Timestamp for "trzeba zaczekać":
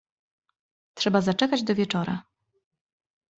0.93-1.63